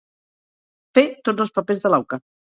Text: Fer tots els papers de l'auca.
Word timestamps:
Fer 0.99 1.03
tots 1.29 1.45
els 1.47 1.55
papers 1.61 1.87
de 1.87 1.95
l'auca. 1.95 2.23